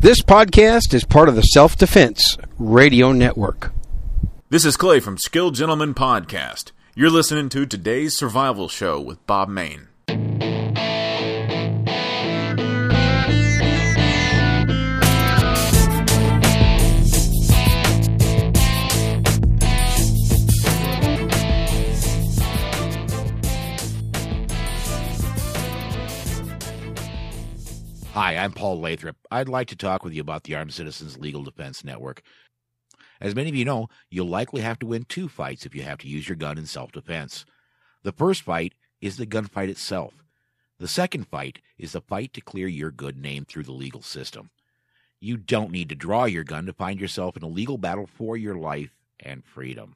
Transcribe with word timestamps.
This 0.00 0.22
podcast 0.22 0.94
is 0.94 1.04
part 1.04 1.28
of 1.28 1.36
the 1.36 1.42
Self 1.42 1.76
Defense 1.76 2.38
Radio 2.58 3.12
Network. 3.12 3.70
This 4.48 4.64
is 4.64 4.78
Clay 4.78 4.98
from 4.98 5.18
Skill 5.18 5.50
Gentleman 5.50 5.92
Podcast. 5.92 6.72
You're 6.94 7.10
listening 7.10 7.50
to 7.50 7.66
today's 7.66 8.16
survival 8.16 8.66
show 8.68 8.98
with 8.98 9.24
Bob 9.26 9.50
Mayne. 9.50 9.89
Hi, 28.14 28.36
I'm 28.36 28.50
Paul 28.50 28.80
Lathrop. 28.80 29.16
I'd 29.30 29.48
like 29.48 29.68
to 29.68 29.76
talk 29.76 30.02
with 30.02 30.12
you 30.12 30.20
about 30.20 30.42
the 30.42 30.56
Armed 30.56 30.74
Citizens 30.74 31.16
Legal 31.16 31.44
Defense 31.44 31.84
Network. 31.84 32.22
As 33.20 33.36
many 33.36 33.48
of 33.48 33.54
you 33.54 33.64
know, 33.64 33.88
you'll 34.10 34.26
likely 34.26 34.62
have 34.62 34.80
to 34.80 34.86
win 34.86 35.04
two 35.04 35.28
fights 35.28 35.64
if 35.64 35.76
you 35.76 35.84
have 35.84 35.98
to 35.98 36.08
use 36.08 36.28
your 36.28 36.34
gun 36.34 36.58
in 36.58 36.66
self 36.66 36.90
defense. 36.90 37.44
The 38.02 38.10
first 38.10 38.42
fight 38.42 38.74
is 39.00 39.16
the 39.16 39.26
gunfight 39.26 39.68
itself. 39.68 40.14
The 40.80 40.88
second 40.88 41.28
fight 41.28 41.60
is 41.78 41.92
the 41.92 42.00
fight 42.00 42.32
to 42.32 42.40
clear 42.40 42.66
your 42.66 42.90
good 42.90 43.16
name 43.16 43.44
through 43.44 43.62
the 43.62 43.72
legal 43.72 44.02
system. 44.02 44.50
You 45.20 45.36
don't 45.36 45.70
need 45.70 45.88
to 45.90 45.94
draw 45.94 46.24
your 46.24 46.42
gun 46.44 46.66
to 46.66 46.72
find 46.72 47.00
yourself 47.00 47.36
in 47.36 47.44
a 47.44 47.48
legal 47.48 47.78
battle 47.78 48.08
for 48.08 48.36
your 48.36 48.56
life 48.56 48.90
and 49.20 49.44
freedom. 49.44 49.94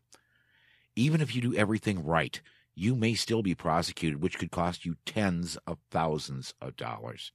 Even 0.94 1.20
if 1.20 1.34
you 1.34 1.42
do 1.42 1.56
everything 1.56 2.04
right, 2.04 2.40
you 2.76 2.94
may 2.94 3.14
still 3.14 3.42
be 3.42 3.56
prosecuted, 3.56 4.22
which 4.22 4.38
could 4.38 4.52
cost 4.52 4.84
you 4.84 4.94
tens 5.04 5.58
of 5.66 5.78
thousands 5.90 6.54
of 6.60 6.76
dollars. 6.76 7.32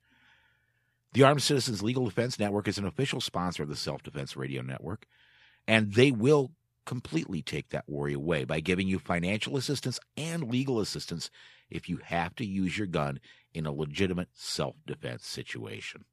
The 1.13 1.23
Armed 1.23 1.41
Citizens 1.41 1.81
Legal 1.81 2.05
Defense 2.05 2.37
Network 2.37 2.67
is 2.67 2.77
an 2.77 2.85
official 2.85 3.19
sponsor 3.19 3.63
of 3.63 3.69
the 3.69 3.75
Self 3.75 4.03
Defense 4.03 4.37
Radio 4.37 4.61
Network, 4.61 5.07
and 5.67 5.93
they 5.93 6.11
will 6.11 6.51
completely 6.85 7.41
take 7.41 7.69
that 7.69 7.87
worry 7.87 8.13
away 8.13 8.43
by 8.43 8.59
giving 8.59 8.87
you 8.87 8.99
financial 8.99 9.57
assistance 9.57 9.99
and 10.17 10.49
legal 10.49 10.79
assistance 10.79 11.29
if 11.69 11.89
you 11.89 11.97
have 12.03 12.35
to 12.35 12.45
use 12.45 12.77
your 12.77 12.87
gun 12.87 13.19
in 13.53 13.65
a 13.65 13.71
legitimate 13.71 14.29
self 14.33 14.75
defense 14.85 15.25
situation. 15.25 16.05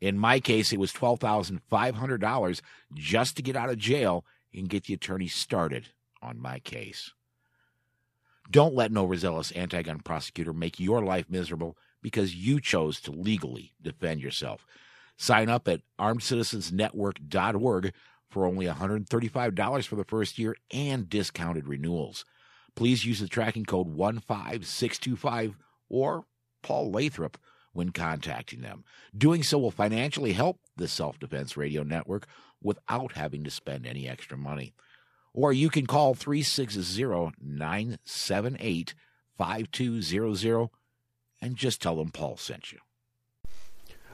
In 0.00 0.18
my 0.18 0.38
case, 0.38 0.72
it 0.72 0.78
was 0.78 0.92
$12,500 0.92 2.60
just 2.94 3.36
to 3.36 3.42
get 3.42 3.56
out 3.56 3.70
of 3.70 3.78
jail 3.78 4.24
and 4.54 4.68
get 4.68 4.84
the 4.84 4.94
attorney 4.94 5.28
started 5.28 5.88
on 6.20 6.38
my 6.38 6.58
case. 6.58 7.12
Don't 8.50 8.74
let 8.74 8.90
an 8.90 8.98
overzealous 8.98 9.50
anti 9.52 9.80
gun 9.82 10.00
prosecutor 10.00 10.52
make 10.52 10.78
your 10.78 11.02
life 11.02 11.26
miserable 11.30 11.78
because 12.04 12.36
you 12.36 12.60
chose 12.60 13.00
to 13.00 13.10
legally 13.10 13.72
defend 13.80 14.20
yourself. 14.20 14.66
Sign 15.16 15.48
up 15.48 15.66
at 15.66 15.80
armedcitizensnetwork.org 15.98 17.94
for 18.28 18.44
only 18.44 18.66
$135 18.66 19.86
for 19.86 19.96
the 19.96 20.04
first 20.04 20.38
year 20.38 20.54
and 20.70 21.08
discounted 21.08 21.66
renewals. 21.66 22.26
Please 22.76 23.06
use 23.06 23.20
the 23.20 23.26
tracking 23.26 23.64
code 23.64 23.88
15625 23.88 25.56
or 25.88 26.26
Paul 26.62 26.90
Lathrop 26.90 27.38
when 27.72 27.88
contacting 27.88 28.60
them. 28.60 28.84
Doing 29.16 29.42
so 29.42 29.56
will 29.56 29.70
financially 29.70 30.34
help 30.34 30.60
the 30.76 30.88
Self 30.88 31.18
Defense 31.18 31.56
Radio 31.56 31.82
Network 31.84 32.26
without 32.62 33.12
having 33.12 33.44
to 33.44 33.50
spend 33.50 33.86
any 33.86 34.06
extra 34.06 34.36
money. 34.36 34.74
Or 35.32 35.54
you 35.54 35.70
can 35.70 35.86
call 35.86 36.12
360 36.12 37.02
978 37.40 38.94
5200 39.38 40.68
and 41.44 41.56
just 41.56 41.82
tell 41.82 41.96
them 41.96 42.10
Paul 42.10 42.38
sent 42.38 42.72
you. 42.72 42.78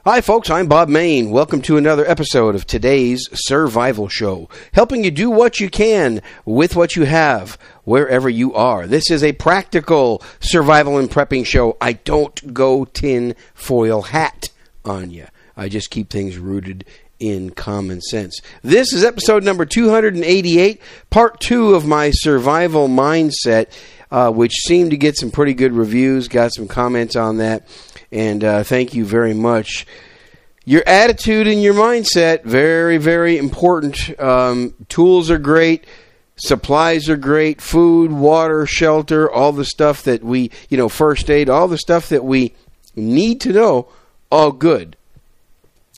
Hi, 0.03 0.19
folks. 0.19 0.49
I'm 0.49 0.67
Bob 0.67 0.89
Mayne. 0.89 1.31
Welcome 1.31 1.61
to 1.61 1.77
another 1.77 2.05
episode 2.05 2.55
of 2.55 2.67
today's 2.67 3.29
Survival 3.31 4.09
Show, 4.09 4.49
helping 4.73 5.05
you 5.05 5.11
do 5.11 5.29
what 5.29 5.57
you 5.57 5.69
can 5.69 6.21
with 6.43 6.75
what 6.75 6.97
you 6.97 7.05
have, 7.05 7.57
wherever 7.85 8.27
you 8.27 8.53
are. 8.53 8.85
This 8.85 9.09
is 9.09 9.23
a 9.23 9.31
practical 9.31 10.21
survival 10.41 10.97
and 10.97 11.09
prepping 11.09 11.45
show. 11.45 11.77
I 11.79 11.93
don't 11.93 12.53
go 12.53 12.83
tin 12.83 13.35
foil 13.53 14.01
hat 14.01 14.49
on 14.83 15.09
you. 15.11 15.27
I 15.55 15.69
just 15.69 15.89
keep 15.89 16.09
things 16.09 16.37
rooted 16.37 16.83
in 17.17 17.51
common 17.51 18.01
sense. 18.01 18.41
This 18.61 18.91
is 18.91 19.05
episode 19.05 19.43
number 19.43 19.65
288, 19.65 20.81
part 21.11 21.39
two 21.39 21.75
of 21.75 21.85
my 21.85 22.11
survival 22.11 22.89
mindset 22.89 23.67
uh, 24.11 24.29
which 24.29 24.53
seemed 24.53 24.91
to 24.91 24.97
get 24.97 25.17
some 25.17 25.31
pretty 25.31 25.53
good 25.53 25.73
reviews. 25.73 26.27
Got 26.27 26.53
some 26.53 26.67
comments 26.67 27.15
on 27.15 27.37
that, 27.37 27.67
and 28.11 28.43
uh, 28.43 28.63
thank 28.63 28.93
you 28.93 29.05
very 29.05 29.33
much. 29.33 29.87
Your 30.65 30.83
attitude 30.85 31.47
and 31.47 31.63
your 31.63 31.73
mindset 31.73 32.43
very 32.43 32.97
very 32.97 33.37
important. 33.37 34.19
Um, 34.19 34.75
tools 34.89 35.31
are 35.31 35.39
great. 35.39 35.85
Supplies 36.35 37.07
are 37.07 37.17
great. 37.17 37.61
Food, 37.61 38.11
water, 38.11 38.65
shelter, 38.65 39.31
all 39.31 39.51
the 39.51 39.65
stuff 39.65 40.03
that 40.03 40.23
we, 40.23 40.51
you 40.69 40.77
know, 40.77 40.89
first 40.89 41.29
aid, 41.29 41.49
all 41.49 41.67
the 41.67 41.77
stuff 41.77 42.09
that 42.09 42.23
we 42.23 42.53
need 42.95 43.41
to 43.41 43.53
know, 43.53 43.87
all 44.31 44.51
good. 44.51 44.97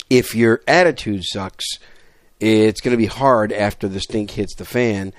If 0.09 0.35
your 0.35 0.61
attitude 0.67 1.23
sucks, 1.23 1.65
it's 2.39 2.81
going 2.81 2.91
to 2.91 2.97
be 2.97 3.05
hard 3.05 3.53
after 3.53 3.87
the 3.87 4.01
stink 4.01 4.31
hits 4.31 4.55
the 4.55 4.65
fan 4.65 5.13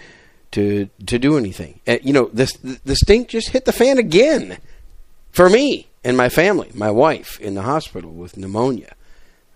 to 0.55 0.89
to 1.07 1.19
do 1.19 1.37
anything. 1.37 1.81
You 1.87 2.13
know, 2.13 2.31
the 2.33 2.79
the 2.85 2.97
stink 2.97 3.29
just 3.29 3.51
hit 3.51 3.65
the 3.65 3.73
fan 3.73 3.99
again 3.99 4.59
for 5.33 5.51
me 5.51 5.89
and 6.05 6.17
my 6.17 6.29
family. 6.29 6.71
My 6.75 6.91
wife 6.91 7.41
in 7.41 7.55
the 7.55 7.63
hospital 7.63 8.13
with 8.13 8.37
pneumonia. 8.37 8.95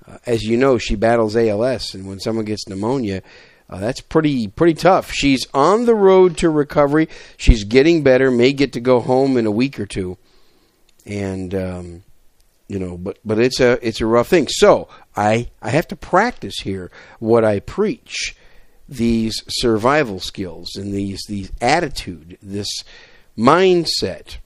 Uh, 0.06 0.18
as 0.26 0.42
you 0.42 0.56
know, 0.56 0.76
she 0.78 0.96
battles 0.96 1.36
ALS, 1.36 1.94
and 1.94 2.06
when 2.06 2.18
someone 2.18 2.44
gets 2.44 2.66
pneumonia, 2.66 3.22
uh, 3.70 3.78
that's 3.78 4.00
pretty 4.00 4.48
pretty 4.48 4.74
tough. 4.74 5.12
She's 5.12 5.46
on 5.54 5.86
the 5.86 5.94
road 5.94 6.36
to 6.38 6.50
recovery. 6.50 7.08
She's 7.36 7.64
getting 7.64 8.02
better. 8.02 8.30
May 8.30 8.52
get 8.52 8.72
to 8.72 8.80
go 8.80 9.00
home 9.00 9.36
in 9.36 9.46
a 9.46 9.52
week 9.52 9.78
or 9.78 9.86
two, 9.86 10.18
and 11.06 11.54
um, 11.54 12.02
you 12.66 12.80
know, 12.80 12.96
but 12.96 13.18
but 13.24 13.38
it's 13.38 13.60
a 13.60 13.78
it's 13.86 14.00
a 14.00 14.06
rough 14.06 14.28
thing. 14.28 14.48
So 14.48 14.88
I 15.14 15.48
I 15.62 15.70
have 15.70 15.86
to 15.88 15.96
practice 15.96 16.56
here 16.60 16.90
what 17.20 17.44
I 17.44 17.60
preach 17.60 18.34
these 18.88 19.42
survival 19.48 20.18
skills 20.20 20.76
and 20.76 20.92
these 20.92 21.20
these 21.28 21.52
attitude, 21.60 22.38
this 22.42 22.84
mindset. 23.36 24.38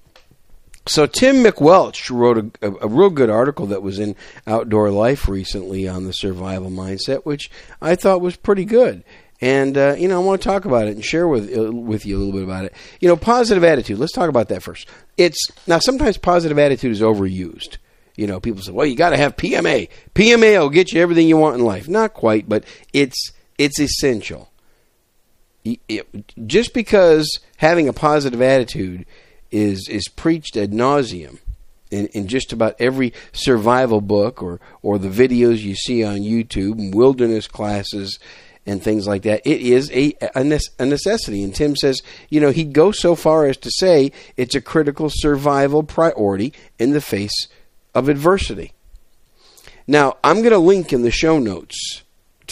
So 0.87 1.07
Tim 1.07 1.37
MacWelch 1.37 2.11
wrote 2.11 2.39
a, 2.39 2.69
a, 2.69 2.87
a, 2.87 2.89
real 2.89 3.11
good 3.11 3.31
article 3.31 3.67
that 3.67 3.83
was 3.83 4.01
in 4.01 4.17
Outdoor 4.49 4.91
Life 4.91 5.29
recently 5.29 5.87
on 5.87 6.07
the 6.07 6.13
survival 6.13 6.71
mindset, 6.71 7.25
which 7.25 7.53
I 7.81 7.95
thought 7.95 8.21
was 8.21 8.35
pretty 8.35 8.65
good. 8.65 9.05
And 9.41 9.79
uh, 9.79 9.95
you 9.97 10.09
know, 10.09 10.21
I 10.21 10.25
want 10.25 10.43
to 10.43 10.49
talk 10.49 10.65
about 10.65 10.89
it 10.89 10.95
and 10.95 11.05
share 11.05 11.29
with 11.29 11.57
uh, 11.57 11.73
with 11.73 12.05
you 12.05 12.17
a 12.17 12.19
little 12.19 12.33
bit 12.33 12.45
about 12.45 12.65
it. 12.65 12.75
You 13.01 13.09
know, 13.09 13.17
positive 13.17 13.65
attitude. 13.65 13.99
Let's 13.99 14.13
talk 14.13 14.29
about 14.29 14.49
that 14.49 14.63
first. 14.63 14.89
It's 15.17 15.39
now 15.67 15.79
sometimes 15.79 16.17
positive 16.17 16.59
attitude 16.59 16.93
is 16.93 17.01
overused. 17.01 17.79
You 18.17 18.27
know, 18.27 18.41
people 18.41 18.63
say, 18.63 18.73
"Well, 18.73 18.87
you 18.87 18.95
got 18.97 19.11
to 19.11 19.17
have 19.17 19.37
PMA. 19.37 19.89
PMA 20.15 20.61
will 20.61 20.71
get 20.71 20.93
you 20.93 21.01
everything 21.01 21.29
you 21.29 21.37
want 21.37 21.57
in 21.57 21.65
life." 21.65 21.89
Not 21.89 22.15
quite, 22.15 22.49
but 22.49 22.65
it's 22.93 23.33
it's 23.59 23.81
essential. 23.81 24.51
Just 26.47 26.75
because 26.75 27.39
having 27.59 27.89
a 27.89 27.93
positive 27.93 28.43
attitude 28.43 29.07
is 29.51 29.89
is 29.89 30.09
preached 30.09 30.57
ad 30.57 30.73
nauseum 30.73 31.39
in, 31.91 32.07
in 32.09 32.27
just 32.27 32.53
about 32.53 32.75
every 32.81 33.13
survival 33.33 34.01
book 34.01 34.43
or 34.43 34.61
or 34.83 34.99
the 34.99 35.09
videos 35.09 35.61
you 35.61 35.77
see 35.77 36.03
on 36.03 36.21
YouTube 36.21 36.79
and 36.79 36.95
wilderness 36.95 37.47
classes 37.47 38.19
and 38.67 38.83
things 38.83 39.07
like 39.07 39.23
that. 39.23 39.43
It 39.45 39.61
is 39.61 39.91
a, 39.93 40.15
a 40.35 40.45
necessity. 40.85 41.43
And 41.43 41.55
Tim 41.55 41.75
says, 41.77 42.01
you 42.29 42.41
know, 42.41 42.51
he'd 42.51 42.73
go 42.73 42.93
so 42.93 43.15
far 43.15 43.47
as 43.47 43.57
to 43.59 43.71
say 43.71 44.13
it's 44.37 44.55
a 44.55 44.61
critical 44.61 45.11
survival 45.11 45.83
priority 45.83 46.53
in 46.79 46.93
the 46.93 47.01
face 47.01 47.49
of 47.95 48.09
adversity. 48.09 48.73
Now, 49.87 50.17
I'm 50.23 50.39
going 50.39 50.51
to 50.51 50.59
link 50.59 50.93
in 50.93 51.03
the 51.03 51.11
show 51.11 51.39
notes 51.39 52.03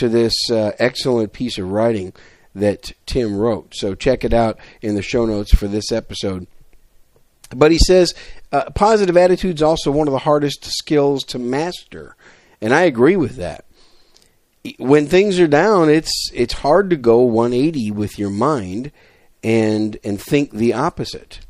to 0.01 0.09
this 0.09 0.35
uh, 0.51 0.73
excellent 0.79 1.35
piece 1.35 1.59
of 1.59 1.71
writing 1.71 2.15
that 2.55 2.93
Tim 3.05 3.37
wrote. 3.37 3.75
So 3.75 3.95
check 3.95 4.25
it 4.25 4.33
out 4.33 4.59
in 4.81 4.95
the 4.95 5.03
show 5.03 5.27
notes 5.27 5.55
for 5.55 5.69
this 5.69 5.93
episode. 5.93 6.47
But 7.55 7.71
he 7.71 7.77
says 7.79 8.15
uh, 8.51 8.71
positive 8.71 9.19
attitude 9.19 9.57
is 9.57 9.63
also 9.63 9.91
one 9.91 10.09
of 10.09 10.13
the 10.13 10.21
hardest 10.21 10.65
skills 10.65 11.23
to 11.25 11.39
master, 11.39 12.17
and 12.63 12.73
I 12.73 12.83
agree 12.83 13.17
with 13.17 13.37
that. 13.37 13.67
When 14.79 15.07
things 15.07 15.39
are 15.39 15.47
down, 15.49 15.91
it's 15.91 16.31
it's 16.33 16.55
hard 16.55 16.89
to 16.91 16.97
go 16.97 17.19
180 17.21 17.91
with 17.91 18.19
your 18.19 18.31
mind 18.31 18.93
and 19.45 19.99
and 20.03 20.21
think 20.21 20.53
the 20.53 20.73
opposite. 20.73 21.41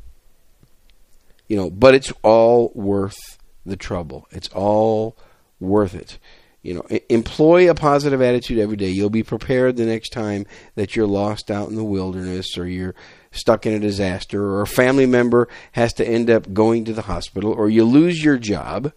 You 1.47 1.55
know, 1.55 1.69
but 1.69 1.95
it's 1.95 2.11
all 2.21 2.73
worth 2.75 3.17
the 3.65 3.77
trouble. 3.77 4.27
It's 4.31 4.49
all 4.49 5.15
worth 5.59 5.93
it 5.95 6.17
you 6.61 6.75
know, 6.75 6.85
employ 7.09 7.69
a 7.69 7.75
positive 7.75 8.21
attitude 8.21 8.59
every 8.59 8.77
day. 8.77 8.89
You'll 8.89 9.09
be 9.09 9.23
prepared 9.23 9.77
the 9.77 9.85
next 9.85 10.09
time 10.09 10.45
that 10.75 10.95
you're 10.95 11.07
lost 11.07 11.49
out 11.49 11.69
in 11.69 11.75
the 11.75 11.83
wilderness 11.83 12.57
or 12.57 12.67
you're 12.67 12.93
stuck 13.31 13.65
in 13.65 13.73
a 13.73 13.79
disaster 13.79 14.43
or 14.43 14.61
a 14.61 14.67
family 14.67 15.07
member 15.07 15.47
has 15.71 15.93
to 15.93 16.07
end 16.07 16.29
up 16.29 16.53
going 16.53 16.85
to 16.85 16.93
the 16.93 17.03
hospital 17.03 17.51
or 17.51 17.69
you 17.69 17.83
lose 17.83 18.23
your 18.23 18.37
job 18.37 18.91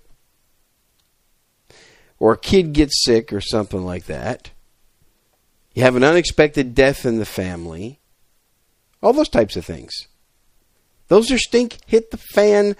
or 2.19 2.32
a 2.32 2.38
kid 2.38 2.72
gets 2.72 3.02
sick 3.02 3.32
or 3.32 3.40
something 3.40 3.84
like 3.84 4.05
that. 4.06 4.50
You 5.72 5.82
have 5.82 5.96
an 5.96 6.05
unexpected 6.05 6.75
death 6.75 7.06
in 7.06 7.19
the 7.19 7.25
family. 7.25 7.99
All 9.02 9.12
those 9.12 9.28
types 9.28 9.56
of 9.56 9.64
things. 9.64 10.06
Those 11.08 11.31
are 11.31 11.38
stink 11.38 11.78
hit 11.87 12.11
the 12.11 12.16
fan 12.16 12.76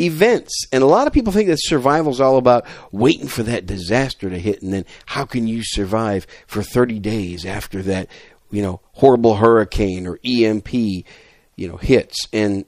events. 0.00 0.66
And 0.72 0.82
a 0.82 0.86
lot 0.86 1.06
of 1.06 1.12
people 1.12 1.32
think 1.32 1.48
that 1.48 1.58
survival 1.60 2.12
is 2.12 2.20
all 2.20 2.36
about 2.36 2.66
waiting 2.92 3.28
for 3.28 3.42
that 3.44 3.66
disaster 3.66 4.30
to 4.30 4.38
hit 4.38 4.62
and 4.62 4.72
then 4.72 4.84
how 5.06 5.24
can 5.24 5.46
you 5.46 5.62
survive 5.64 6.26
for 6.46 6.62
30 6.62 6.98
days 6.98 7.44
after 7.44 7.82
that, 7.82 8.08
you 8.50 8.62
know, 8.62 8.80
horrible 8.92 9.36
hurricane 9.36 10.06
or 10.06 10.18
EMP, 10.24 10.72
you 10.72 11.68
know, 11.68 11.76
hits. 11.76 12.28
And 12.32 12.64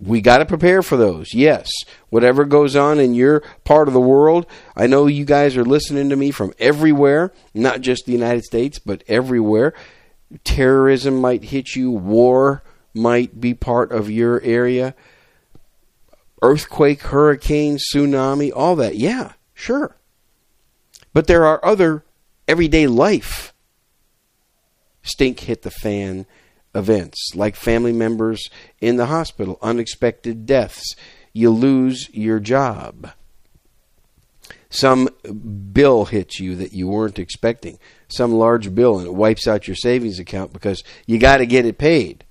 we 0.00 0.20
got 0.20 0.38
to 0.38 0.46
prepare 0.46 0.82
for 0.82 0.96
those. 0.96 1.32
Yes. 1.34 1.70
Whatever 2.10 2.44
goes 2.44 2.76
on 2.76 2.98
in 2.98 3.14
your 3.14 3.40
part 3.64 3.88
of 3.88 3.94
the 3.94 4.00
world, 4.00 4.46
I 4.76 4.86
know 4.86 5.06
you 5.06 5.24
guys 5.24 5.56
are 5.56 5.64
listening 5.64 6.10
to 6.10 6.16
me 6.16 6.30
from 6.30 6.52
everywhere, 6.58 7.32
not 7.54 7.80
just 7.80 8.04
the 8.04 8.12
United 8.12 8.44
States, 8.44 8.78
but 8.78 9.04
everywhere. 9.08 9.72
Terrorism 10.42 11.16
might 11.20 11.44
hit 11.44 11.76
you, 11.76 11.90
war 11.90 12.62
might 12.92 13.40
be 13.40 13.54
part 13.54 13.92
of 13.92 14.10
your 14.10 14.40
area. 14.42 14.94
Earthquake, 16.44 17.00
hurricane, 17.00 17.78
tsunami, 17.78 18.52
all 18.54 18.76
that. 18.76 18.96
Yeah, 18.96 19.32
sure. 19.54 19.96
But 21.14 21.26
there 21.26 21.46
are 21.46 21.64
other 21.64 22.04
everyday 22.46 22.86
life 22.86 23.54
stink 25.02 25.40
hit 25.40 25.62
the 25.62 25.70
fan 25.70 26.26
events, 26.74 27.32
like 27.34 27.56
family 27.56 27.94
members 27.94 28.50
in 28.78 28.96
the 28.96 29.06
hospital, 29.06 29.58
unexpected 29.62 30.44
deaths. 30.44 30.94
You 31.32 31.48
lose 31.48 32.10
your 32.12 32.40
job. 32.40 33.12
Some 34.68 35.08
bill 35.72 36.04
hits 36.04 36.40
you 36.40 36.56
that 36.56 36.74
you 36.74 36.88
weren't 36.88 37.18
expecting, 37.18 37.78
some 38.08 38.32
large 38.34 38.74
bill, 38.74 38.98
and 38.98 39.06
it 39.06 39.14
wipes 39.14 39.48
out 39.48 39.66
your 39.66 39.76
savings 39.76 40.18
account 40.18 40.52
because 40.52 40.84
you 41.06 41.18
got 41.18 41.38
to 41.38 41.46
get 41.46 41.64
it 41.64 41.78
paid. 41.78 42.24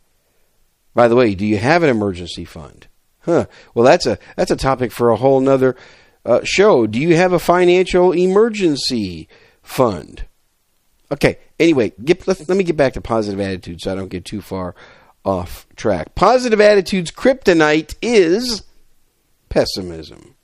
By 0.93 1.07
the 1.07 1.15
way, 1.15 1.33
do 1.33 1.47
you 1.47 1.57
have 1.57 1.81
an 1.81 1.89
emergency 1.89 2.45
fund? 2.45 2.87
Huh. 3.23 3.45
Well, 3.73 3.85
that's 3.85 4.05
a 4.05 4.17
that's 4.35 4.51
a 4.51 4.55
topic 4.55 4.91
for 4.91 5.09
a 5.09 5.15
whole 5.15 5.39
nother 5.39 5.75
uh, 6.25 6.41
show. 6.43 6.87
Do 6.87 6.99
you 6.99 7.15
have 7.15 7.33
a 7.33 7.39
financial 7.39 8.11
emergency 8.11 9.27
fund? 9.61 10.25
Okay. 11.11 11.37
Anyway, 11.59 11.93
get, 12.03 12.27
let, 12.27 12.47
let 12.49 12.57
me 12.57 12.63
get 12.63 12.75
back 12.75 12.93
to 12.93 13.01
positive 13.01 13.39
attitude 13.39 13.81
so 13.81 13.91
I 13.91 13.95
don't 13.95 14.09
get 14.09 14.25
too 14.25 14.41
far 14.41 14.75
off 15.23 15.67
track. 15.75 16.15
Positive 16.15 16.59
attitude's 16.59 17.11
kryptonite 17.11 17.95
is 18.01 18.63
pessimism. 19.49 20.35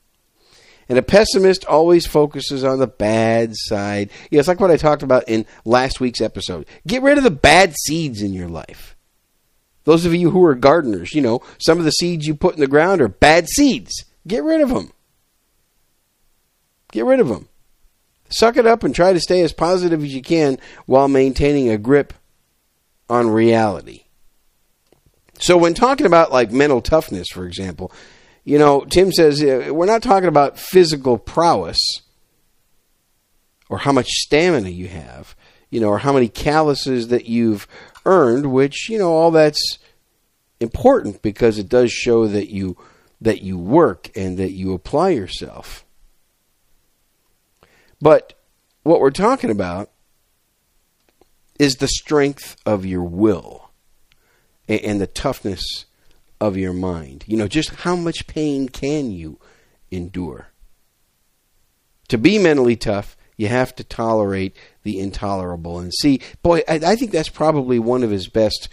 And 0.87 0.97
a 0.97 1.03
pessimist 1.03 1.65
always 1.65 2.07
focuses 2.07 2.63
on 2.63 2.79
the 2.79 2.87
bad 2.87 3.51
side. 3.53 4.09
Yeah, 4.31 4.39
it's 4.39 4.47
like 4.47 4.59
what 4.59 4.71
I 4.71 4.77
talked 4.77 5.03
about 5.03 5.27
in 5.27 5.45
last 5.65 5.99
week's 5.99 6.21
episode. 6.21 6.65
Get 6.87 7.03
rid 7.03 7.17
of 7.17 7.23
the 7.23 7.29
bad 7.29 7.75
seeds 7.75 8.21
in 8.21 8.33
your 8.33 8.47
life. 8.47 8.95
Those 9.85 10.05
of 10.05 10.13
you 10.13 10.31
who 10.31 10.43
are 10.45 10.55
gardeners, 10.55 11.13
you 11.13 11.21
know, 11.21 11.41
some 11.57 11.79
of 11.79 11.85
the 11.85 11.91
seeds 11.91 12.27
you 12.27 12.35
put 12.35 12.55
in 12.55 12.59
the 12.59 12.67
ground 12.67 13.01
are 13.01 13.07
bad 13.07 13.47
seeds. 13.47 14.05
Get 14.27 14.43
rid 14.43 14.61
of 14.61 14.69
them. 14.69 14.91
Get 16.91 17.05
rid 17.05 17.19
of 17.19 17.27
them. 17.27 17.47
Suck 18.29 18.57
it 18.57 18.67
up 18.67 18.83
and 18.83 18.93
try 18.93 19.13
to 19.13 19.19
stay 19.19 19.41
as 19.41 19.53
positive 19.53 20.03
as 20.03 20.13
you 20.13 20.21
can 20.21 20.59
while 20.85 21.07
maintaining 21.07 21.69
a 21.69 21.77
grip 21.77 22.13
on 23.09 23.29
reality. 23.29 24.03
So, 25.39 25.57
when 25.57 25.73
talking 25.73 26.05
about 26.05 26.31
like 26.31 26.51
mental 26.51 26.81
toughness, 26.81 27.27
for 27.31 27.45
example, 27.45 27.91
you 28.43 28.59
know, 28.59 28.81
Tim 28.81 29.11
says 29.11 29.41
uh, 29.41 29.73
we're 29.73 29.85
not 29.85 30.03
talking 30.03 30.27
about 30.27 30.59
physical 30.59 31.17
prowess 31.17 31.79
or 33.69 33.79
how 33.79 33.91
much 33.91 34.07
stamina 34.07 34.69
you 34.69 34.87
have, 34.87 35.35
you 35.69 35.79
know, 35.79 35.89
or 35.89 35.99
how 35.99 36.13
many 36.13 36.27
calluses 36.27 37.09
that 37.09 37.25
you've 37.25 37.67
earned, 38.05 38.51
which, 38.51 38.89
you 38.89 38.97
know, 38.97 39.11
all 39.11 39.31
that's 39.31 39.77
important 40.59 41.21
because 41.21 41.57
it 41.57 41.69
does 41.69 41.91
show 41.91 42.27
that 42.27 42.49
you 42.49 42.77
that 43.21 43.41
you 43.41 43.57
work 43.57 44.09
and 44.15 44.37
that 44.37 44.51
you 44.51 44.73
apply 44.73 45.09
yourself. 45.09 45.85
But 48.01 48.39
what 48.83 49.01
we're 49.01 49.11
talking 49.11 49.49
about 49.49 49.89
is 51.59 51.75
the 51.75 51.87
strength 51.87 52.55
of 52.65 52.85
your 52.85 53.03
will 53.03 53.71
and 54.69 55.01
the 55.01 55.07
toughness 55.07 55.85
of 56.39 56.55
your 56.55 56.71
mind. 56.71 57.25
You 57.27 57.35
know, 57.35 57.47
just 57.47 57.71
how 57.71 57.97
much 57.97 58.27
pain 58.27 58.69
can 58.69 59.11
you 59.11 59.37
endure? 59.91 60.47
To 62.07 62.17
be 62.17 62.37
mentally 62.37 62.77
tough, 62.77 63.17
you 63.39 63.47
have 63.47 63.73
to 63.73 63.85
tolerate 63.85 64.53
the 64.83 64.99
intolerable. 64.99 65.79
And 65.79 65.93
see, 65.93 66.19
boy, 66.43 66.61
I, 66.67 66.81
I 66.83 66.95
think 66.97 67.11
that's 67.11 67.29
probably 67.29 67.79
one 67.79 68.03
of 68.03 68.11
his 68.11 68.27
best 68.27 68.67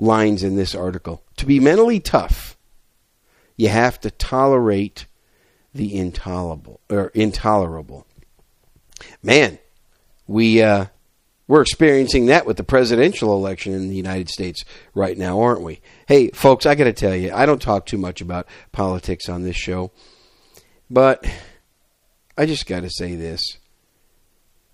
lines 0.00 0.42
in 0.42 0.56
this 0.56 0.74
article. 0.74 1.22
To 1.36 1.46
be 1.46 1.60
mentally 1.60 2.00
tough, 2.00 2.58
you 3.56 3.68
have 3.68 4.00
to 4.00 4.10
tolerate 4.10 5.06
the 5.72 5.96
intolerable 5.96 6.80
or 6.90 7.12
intolerable. 7.14 8.04
Man, 9.22 9.60
we 10.26 10.60
uh, 10.60 10.86
we're 11.46 11.62
experiencing 11.62 12.26
that 12.26 12.46
with 12.46 12.56
the 12.56 12.64
presidential 12.64 13.32
election 13.32 13.74
in 13.74 13.88
the 13.88 13.94
United 13.94 14.28
States 14.28 14.64
right 14.92 15.16
now, 15.16 15.40
aren't 15.40 15.62
we? 15.62 15.80
Hey, 16.08 16.30
folks, 16.30 16.66
I 16.66 16.74
got 16.74 16.84
to 16.84 16.92
tell 16.92 17.14
you, 17.14 17.32
I 17.32 17.46
don't 17.46 17.62
talk 17.62 17.86
too 17.86 17.98
much 17.98 18.20
about 18.20 18.48
politics 18.72 19.28
on 19.28 19.44
this 19.44 19.54
show, 19.56 19.92
but 20.90 21.24
I 22.36 22.46
just 22.46 22.66
got 22.66 22.80
to 22.80 22.90
say 22.90 23.14
this. 23.14 23.58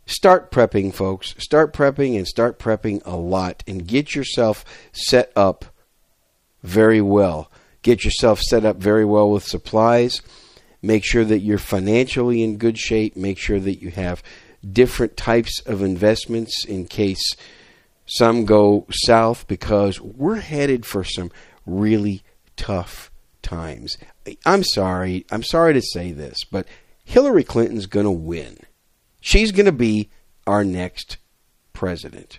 Start 0.04 0.50
prepping, 0.50 0.92
folks. 0.92 1.34
Start 1.38 1.72
prepping 1.72 2.16
and 2.16 2.26
start 2.26 2.58
prepping 2.58 3.02
a 3.04 3.16
lot 3.16 3.62
and 3.66 3.86
get 3.86 4.14
yourself 4.14 4.64
set 4.92 5.32
up 5.36 5.66
very 6.62 7.00
well. 7.00 7.50
Get 7.82 8.04
yourself 8.04 8.40
set 8.40 8.64
up 8.64 8.76
very 8.76 9.04
well 9.04 9.30
with 9.30 9.44
supplies. 9.44 10.20
Make 10.82 11.04
sure 11.04 11.24
that 11.24 11.40
you're 11.40 11.58
financially 11.58 12.42
in 12.42 12.56
good 12.56 12.78
shape. 12.78 13.16
Make 13.16 13.38
sure 13.38 13.60
that 13.60 13.80
you 13.80 13.90
have 13.90 14.22
different 14.68 15.16
types 15.16 15.60
of 15.60 15.82
investments 15.82 16.64
in 16.64 16.86
case 16.86 17.36
some 18.06 18.44
go 18.44 18.86
south 18.90 19.46
because 19.46 20.00
we're 20.00 20.40
headed 20.40 20.84
for 20.84 21.04
some 21.04 21.30
really 21.64 22.22
tough 22.56 23.10
times. 23.42 23.96
I'm 24.44 24.64
sorry. 24.64 25.26
I'm 25.30 25.42
sorry 25.42 25.74
to 25.74 25.82
say 25.82 26.12
this, 26.12 26.38
but 26.50 26.66
Hillary 27.12 27.44
Clinton's 27.44 27.84
going 27.84 28.06
to 28.06 28.10
win. 28.10 28.56
She's 29.20 29.52
going 29.52 29.66
to 29.66 29.72
be 29.72 30.08
our 30.46 30.64
next 30.64 31.18
president. 31.74 32.38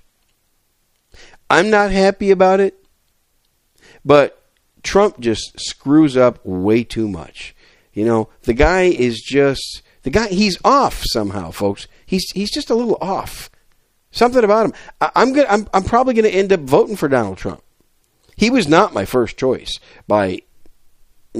I'm 1.47 1.69
not 1.69 1.91
happy 1.91 2.31
about 2.31 2.59
it, 2.59 2.83
but 4.03 4.43
Trump 4.81 5.19
just 5.19 5.59
screws 5.59 6.17
up 6.17 6.43
way 6.43 6.83
too 6.83 7.07
much. 7.07 7.55
You 7.93 8.05
know, 8.05 8.29
the 8.45 8.55
guy 8.55 8.85
is 8.85 9.21
just 9.21 9.83
the 10.01 10.09
guy. 10.09 10.29
He's 10.29 10.57
off 10.65 11.03
somehow, 11.05 11.51
folks. 11.51 11.87
He's 12.07 12.25
he's 12.31 12.49
just 12.49 12.71
a 12.71 12.75
little 12.75 12.97
off. 12.99 13.51
Something 14.09 14.43
about 14.43 14.65
him. 14.65 14.73
I, 14.99 15.11
I'm 15.15 15.33
gonna. 15.33 15.49
I'm, 15.49 15.67
I'm 15.71 15.83
probably 15.83 16.15
going 16.15 16.25
to 16.25 16.35
end 16.35 16.51
up 16.51 16.61
voting 16.61 16.95
for 16.95 17.07
Donald 17.07 17.37
Trump. 17.37 17.61
He 18.35 18.49
was 18.49 18.67
not 18.67 18.95
my 18.95 19.05
first 19.05 19.37
choice 19.37 19.79
by 20.07 20.41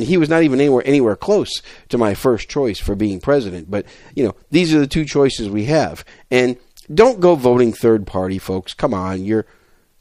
he 0.02 0.18
was 0.18 0.30
not 0.30 0.44
even 0.44 0.60
anywhere 0.60 0.84
anywhere 0.86 1.16
close 1.16 1.62
to 1.90 1.98
my 1.98 2.14
first 2.14 2.50
choice 2.50 2.80
for 2.80 2.96
being 2.96 3.20
president. 3.20 3.70
But 3.70 3.86
you 4.16 4.24
know, 4.24 4.36
these 4.50 4.74
are 4.74 4.80
the 4.80 4.88
two 4.88 5.06
choices 5.06 5.50
we 5.50 5.66
have, 5.66 6.04
and 6.32 6.58
don't 6.94 7.20
go 7.20 7.36
voting 7.36 7.74
third 7.74 8.08
party, 8.08 8.40
folks. 8.40 8.74
Come 8.74 8.94
on, 8.94 9.24
you're 9.24 9.46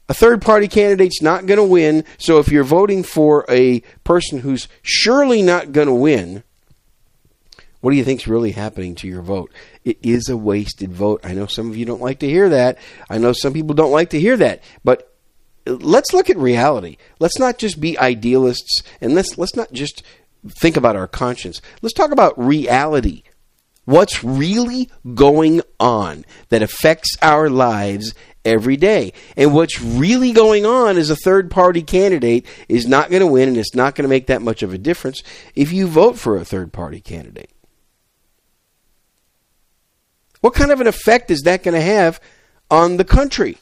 a 0.09 0.13
third 0.13 0.41
party 0.41 0.67
candidate's 0.67 1.21
not 1.21 1.45
going 1.45 1.57
to 1.57 1.63
win. 1.63 2.03
So 2.17 2.39
if 2.39 2.49
you're 2.49 2.63
voting 2.63 3.03
for 3.03 3.45
a 3.49 3.81
person 4.03 4.39
who's 4.39 4.67
surely 4.81 5.41
not 5.41 5.71
going 5.71 5.87
to 5.87 5.93
win, 5.93 6.43
what 7.79 7.91
do 7.91 7.97
you 7.97 8.03
think's 8.03 8.27
really 8.27 8.51
happening 8.51 8.95
to 8.95 9.07
your 9.07 9.21
vote? 9.21 9.51
It 9.83 9.97
is 10.01 10.29
a 10.29 10.37
wasted 10.37 10.91
vote. 10.91 11.21
I 11.23 11.33
know 11.33 11.47
some 11.47 11.69
of 11.69 11.77
you 11.77 11.85
don't 11.85 12.01
like 12.01 12.19
to 12.19 12.29
hear 12.29 12.49
that. 12.49 12.77
I 13.09 13.17
know 13.17 13.33
some 13.33 13.53
people 13.53 13.75
don't 13.75 13.91
like 13.91 14.11
to 14.11 14.19
hear 14.19 14.37
that, 14.37 14.63
but 14.83 15.12
let's 15.65 16.13
look 16.13 16.29
at 16.29 16.37
reality. 16.37 16.97
Let's 17.19 17.39
not 17.39 17.57
just 17.57 17.79
be 17.79 17.97
idealists 17.97 18.81
and 19.01 19.15
let's 19.15 19.37
let's 19.37 19.55
not 19.55 19.71
just 19.71 20.03
think 20.59 20.77
about 20.77 20.95
our 20.95 21.07
conscience. 21.07 21.61
Let's 21.81 21.93
talk 21.93 22.11
about 22.11 22.37
reality. 22.37 23.23
What's 23.85 24.23
really 24.23 24.89
going 25.13 25.61
on 25.77 26.23
that 26.49 26.61
affects 26.61 27.17
our 27.21 27.49
lives 27.49 28.13
every 28.45 28.77
day? 28.77 29.11
And 29.35 29.53
what's 29.53 29.81
really 29.81 30.31
going 30.31 30.65
on 30.65 30.97
is 30.97 31.09
a 31.09 31.17
third 31.17 31.51
party 31.51 31.81
candidate 31.81 32.45
is 32.69 32.87
not 32.87 33.09
going 33.09 33.19
to 33.19 33.27
win 33.27 33.49
and 33.49 33.57
it's 33.57 33.75
not 33.75 33.95
going 33.95 34.03
to 34.03 34.09
make 34.09 34.27
that 34.27 34.41
much 34.41 34.63
of 34.63 34.73
a 34.73 34.77
difference 34.77 35.21
if 35.53 35.73
you 35.73 35.87
vote 35.87 36.17
for 36.17 36.37
a 36.37 36.45
third 36.45 36.71
party 36.71 37.01
candidate. 37.01 37.49
What 40.39 40.53
kind 40.53 40.71
of 40.71 40.79
an 40.79 40.87
effect 40.87 41.29
is 41.29 41.41
that 41.41 41.63
going 41.63 41.75
to 41.75 41.81
have 41.81 42.21
on 42.71 42.95
the 42.95 43.05
country? 43.05 43.57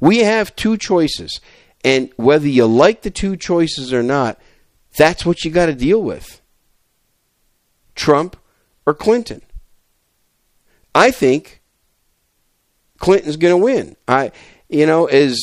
We 0.00 0.18
have 0.18 0.56
two 0.56 0.76
choices. 0.76 1.40
And 1.84 2.10
whether 2.16 2.48
you 2.48 2.66
like 2.66 3.02
the 3.02 3.10
two 3.10 3.36
choices 3.36 3.92
or 3.92 4.02
not, 4.02 4.40
that's 4.96 5.26
what 5.26 5.44
you 5.44 5.50
got 5.50 5.66
to 5.66 5.74
deal 5.74 6.02
with. 6.02 6.40
Trump 7.94 8.36
or 8.86 8.94
Clinton? 8.94 9.42
I 10.94 11.10
think 11.10 11.60
Clinton's 12.98 13.36
going 13.36 13.52
to 13.52 13.64
win. 13.64 13.96
I, 14.06 14.32
you 14.68 14.86
know, 14.86 15.06
as 15.06 15.38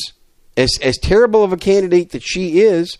as 0.56 0.70
as 0.82 0.98
terrible 0.98 1.44
of 1.44 1.52
a 1.52 1.56
candidate 1.56 2.10
that 2.10 2.22
she 2.22 2.60
is, 2.60 2.98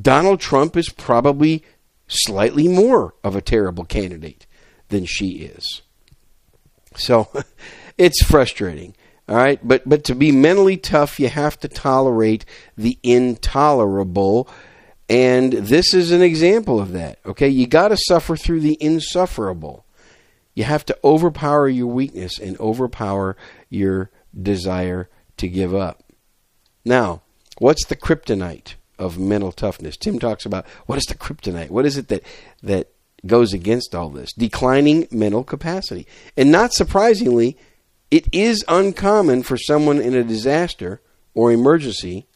Donald 0.00 0.40
Trump 0.40 0.76
is 0.76 0.88
probably 0.88 1.64
slightly 2.08 2.68
more 2.68 3.14
of 3.22 3.36
a 3.36 3.40
terrible 3.40 3.84
candidate 3.84 4.46
than 4.88 5.04
she 5.04 5.28
is. 5.38 5.82
So 6.96 7.28
it's 7.98 8.22
frustrating. 8.22 8.94
All 9.28 9.36
right, 9.36 9.60
but 9.62 9.86
but 9.86 10.04
to 10.04 10.14
be 10.14 10.32
mentally 10.32 10.78
tough, 10.78 11.20
you 11.20 11.28
have 11.28 11.58
to 11.60 11.68
tolerate 11.68 12.46
the 12.78 12.98
intolerable, 13.02 14.48
and 15.08 15.52
this 15.52 15.92
is 15.92 16.12
an 16.12 16.22
example 16.22 16.80
of 16.80 16.92
that. 16.92 17.18
Okay, 17.26 17.48
you 17.48 17.66
got 17.66 17.88
to 17.88 17.96
suffer 17.96 18.36
through 18.36 18.60
the 18.60 18.78
insufferable. 18.80 19.84
You 20.54 20.64
have 20.64 20.86
to 20.86 20.98
overpower 21.04 21.68
your 21.68 21.88
weakness 21.88 22.38
and 22.38 22.58
overpower 22.58 23.36
your 23.68 24.10
desire 24.40 25.10
to 25.36 25.46
give 25.46 25.74
up. 25.74 26.02
Now, 26.84 27.20
what's 27.58 27.84
the 27.84 27.96
kryptonite 27.96 28.74
of 28.98 29.18
mental 29.18 29.52
toughness? 29.52 29.98
Tim 29.98 30.18
talks 30.18 30.46
about 30.46 30.66
what 30.86 30.96
is 30.96 31.04
the 31.04 31.14
kryptonite? 31.14 31.68
What 31.68 31.84
is 31.84 31.98
it 31.98 32.08
that 32.08 32.22
that 32.62 32.88
goes 33.26 33.52
against 33.52 33.94
all 33.94 34.08
this? 34.08 34.32
Declining 34.32 35.06
mental 35.10 35.44
capacity. 35.44 36.06
And 36.34 36.50
not 36.50 36.72
surprisingly, 36.72 37.58
it 38.10 38.26
is 38.32 38.64
uncommon 38.68 39.42
for 39.42 39.56
someone 39.56 40.00
in 40.00 40.14
a 40.14 40.24
disaster 40.24 41.02
or 41.34 41.52
emergency 41.52 42.26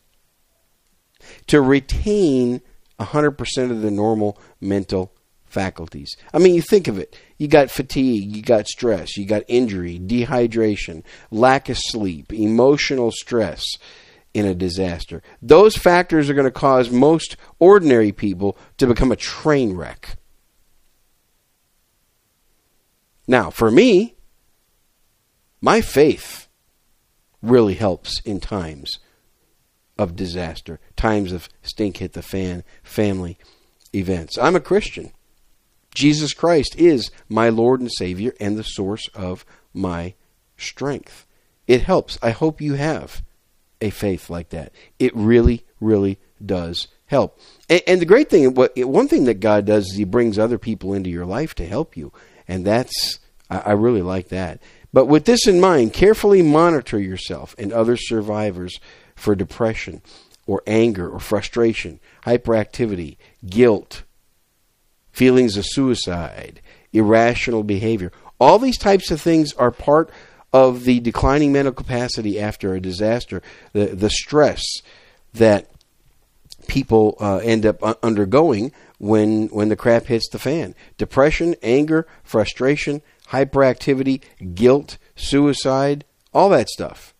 to 1.46 1.60
retain 1.60 2.60
100% 3.00 3.70
of 3.70 3.82
the 3.82 3.90
normal 3.90 4.38
mental 4.60 5.12
faculties. 5.46 6.16
I 6.32 6.38
mean, 6.38 6.54
you 6.54 6.62
think 6.62 6.88
of 6.88 6.98
it. 6.98 7.18
You 7.38 7.48
got 7.48 7.70
fatigue, 7.70 8.34
you 8.34 8.42
got 8.42 8.66
stress, 8.66 9.16
you 9.16 9.26
got 9.26 9.42
injury, 9.48 9.98
dehydration, 9.98 11.02
lack 11.30 11.68
of 11.68 11.78
sleep, 11.78 12.32
emotional 12.32 13.10
stress 13.12 13.64
in 14.34 14.46
a 14.46 14.54
disaster. 14.54 15.22
Those 15.42 15.76
factors 15.76 16.30
are 16.30 16.34
going 16.34 16.46
to 16.46 16.50
cause 16.50 16.90
most 16.90 17.36
ordinary 17.58 18.12
people 18.12 18.56
to 18.78 18.86
become 18.86 19.12
a 19.12 19.16
train 19.16 19.74
wreck. 19.74 20.16
Now, 23.26 23.50
for 23.50 23.70
me, 23.70 24.16
my 25.62 25.80
faith 25.80 26.48
really 27.40 27.74
helps 27.74 28.20
in 28.20 28.40
times 28.40 28.98
of 29.96 30.16
disaster, 30.16 30.80
times 30.96 31.32
of 31.32 31.48
stink 31.62 31.98
hit 31.98 32.12
the 32.12 32.22
fan, 32.22 32.64
family 32.82 33.38
events. 33.94 34.36
I'm 34.36 34.56
a 34.56 34.60
Christian. 34.60 35.12
Jesus 35.94 36.34
Christ 36.34 36.74
is 36.76 37.10
my 37.28 37.48
Lord 37.48 37.80
and 37.80 37.90
Savior 37.92 38.34
and 38.40 38.58
the 38.58 38.64
source 38.64 39.08
of 39.14 39.44
my 39.72 40.14
strength. 40.56 41.26
It 41.66 41.82
helps. 41.82 42.18
I 42.22 42.30
hope 42.30 42.60
you 42.60 42.74
have 42.74 43.22
a 43.80 43.90
faith 43.90 44.28
like 44.28 44.48
that. 44.50 44.72
It 44.98 45.14
really, 45.14 45.64
really 45.80 46.18
does 46.44 46.88
help. 47.06 47.38
And, 47.68 47.82
and 47.86 48.00
the 48.00 48.06
great 48.06 48.30
thing, 48.30 48.54
one 48.54 49.08
thing 49.08 49.24
that 49.24 49.40
God 49.40 49.66
does 49.66 49.86
is 49.86 49.96
He 49.96 50.04
brings 50.04 50.38
other 50.38 50.58
people 50.58 50.94
into 50.94 51.10
your 51.10 51.26
life 51.26 51.54
to 51.56 51.66
help 51.66 51.96
you, 51.96 52.12
and 52.48 52.64
that's 52.64 53.20
I, 53.50 53.58
I 53.58 53.72
really 53.72 54.02
like 54.02 54.28
that. 54.28 54.60
But 54.92 55.06
with 55.06 55.24
this 55.24 55.46
in 55.46 55.60
mind, 55.60 55.92
carefully 55.92 56.42
monitor 56.42 56.98
yourself 56.98 57.54
and 57.58 57.72
other 57.72 57.96
survivors 57.96 58.78
for 59.16 59.34
depression 59.34 60.02
or 60.46 60.62
anger 60.66 61.08
or 61.08 61.20
frustration, 61.20 62.00
hyperactivity, 62.26 63.16
guilt, 63.46 64.02
feelings 65.12 65.56
of 65.56 65.64
suicide, 65.66 66.60
irrational 66.92 67.62
behavior. 67.62 68.12
All 68.38 68.58
these 68.58 68.78
types 68.78 69.10
of 69.10 69.20
things 69.20 69.52
are 69.54 69.70
part 69.70 70.10
of 70.52 70.84
the 70.84 71.00
declining 71.00 71.52
mental 71.52 71.72
capacity 71.72 72.38
after 72.38 72.74
a 72.74 72.80
disaster, 72.80 73.40
the, 73.72 73.86
the 73.86 74.10
stress 74.10 74.62
that 75.32 75.70
people 76.66 77.16
uh, 77.20 77.38
end 77.38 77.64
up 77.64 77.82
undergoing 78.02 78.72
when 78.98 79.48
when 79.48 79.68
the 79.68 79.76
crap 79.76 80.06
hits 80.06 80.28
the 80.28 80.38
fan. 80.38 80.74
Depression, 80.98 81.56
anger, 81.62 82.06
frustration, 82.22 83.02
hyperactivity, 83.32 84.22
guilt, 84.54 84.98
suicide, 85.16 86.04
all 86.32 86.48
that 86.50 86.68
stuff. 86.68 87.14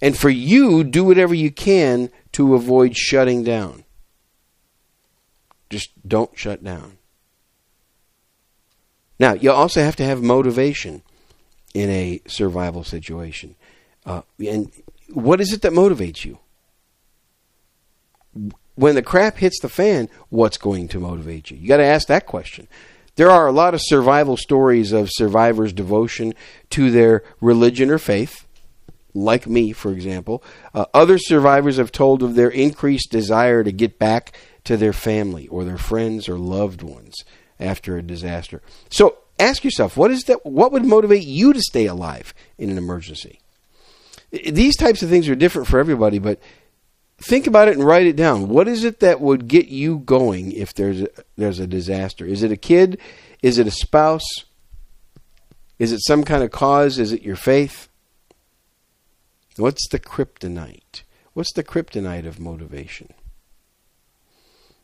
And 0.00 0.16
for 0.16 0.30
you, 0.30 0.84
do 0.84 1.04
whatever 1.04 1.34
you 1.34 1.50
can 1.50 2.10
to 2.32 2.54
avoid 2.54 2.96
shutting 2.96 3.42
down. 3.42 3.84
Just 5.70 5.90
don't 6.06 6.36
shut 6.38 6.62
down. 6.62 6.98
Now, 9.18 9.34
you 9.34 9.50
also 9.50 9.82
have 9.82 9.96
to 9.96 10.04
have 10.04 10.22
motivation 10.22 11.02
in 11.74 11.90
a 11.90 12.20
survival 12.26 12.84
situation. 12.84 13.56
Uh, 14.06 14.22
and 14.38 14.70
what 15.12 15.40
is 15.40 15.52
it 15.52 15.62
that 15.62 15.72
motivates 15.72 16.24
you? 16.24 16.38
When 18.76 18.94
the 18.94 19.02
crap 19.02 19.38
hits 19.38 19.58
the 19.60 19.68
fan, 19.68 20.08
what's 20.28 20.56
going 20.56 20.86
to 20.88 21.00
motivate 21.00 21.50
you? 21.50 21.56
You 21.56 21.66
got 21.66 21.78
to 21.78 21.84
ask 21.84 22.06
that 22.06 22.26
question. 22.26 22.68
There 23.18 23.32
are 23.32 23.48
a 23.48 23.52
lot 23.52 23.74
of 23.74 23.80
survival 23.82 24.36
stories 24.36 24.92
of 24.92 25.10
survivors' 25.10 25.72
devotion 25.72 26.34
to 26.70 26.92
their 26.92 27.24
religion 27.40 27.90
or 27.90 27.98
faith, 27.98 28.46
like 29.12 29.44
me, 29.44 29.72
for 29.72 29.90
example. 29.90 30.40
Uh, 30.72 30.84
other 30.94 31.18
survivors 31.18 31.78
have 31.78 31.90
told 31.90 32.22
of 32.22 32.36
their 32.36 32.48
increased 32.48 33.10
desire 33.10 33.64
to 33.64 33.72
get 33.72 33.98
back 33.98 34.38
to 34.62 34.76
their 34.76 34.92
family 34.92 35.48
or 35.48 35.64
their 35.64 35.76
friends 35.76 36.28
or 36.28 36.38
loved 36.38 36.80
ones 36.82 37.16
after 37.58 37.98
a 37.98 38.02
disaster. 38.02 38.62
So 38.88 39.18
ask 39.40 39.64
yourself, 39.64 39.96
what 39.96 40.12
is 40.12 40.22
that? 40.24 40.46
What 40.46 40.70
would 40.70 40.84
motivate 40.84 41.24
you 41.24 41.52
to 41.52 41.60
stay 41.60 41.86
alive 41.86 42.32
in 42.56 42.70
an 42.70 42.78
emergency? 42.78 43.40
These 44.30 44.76
types 44.76 45.02
of 45.02 45.08
things 45.08 45.28
are 45.28 45.34
different 45.34 45.66
for 45.66 45.80
everybody, 45.80 46.20
but 46.20 46.38
think 47.20 47.46
about 47.46 47.68
it 47.68 47.76
and 47.76 47.84
write 47.84 48.06
it 48.06 48.16
down. 48.16 48.48
What 48.48 48.68
is 48.68 48.84
it 48.84 49.00
that 49.00 49.20
would 49.20 49.48
get 49.48 49.68
you 49.68 49.98
going 49.98 50.52
if 50.52 50.74
there's 50.74 51.02
a, 51.02 51.08
there's 51.36 51.58
a 51.58 51.66
disaster? 51.66 52.24
Is 52.24 52.42
it 52.42 52.52
a 52.52 52.56
kid? 52.56 52.98
Is 53.42 53.58
it 53.58 53.66
a 53.66 53.72
spouse? 53.72 54.44
Is 55.78 55.92
it 55.92 56.00
some 56.04 56.24
kind 56.24 56.42
of 56.42 56.50
cause? 56.50 56.98
Is 56.98 57.12
it 57.12 57.22
your 57.22 57.36
faith? 57.36 57.88
What's 59.56 59.88
the 59.88 59.98
kryptonite? 59.98 61.02
What's 61.34 61.52
the 61.52 61.64
kryptonite 61.64 62.26
of 62.26 62.40
motivation? 62.40 63.12